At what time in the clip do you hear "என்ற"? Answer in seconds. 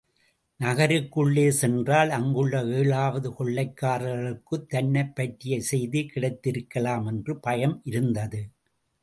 7.05-7.37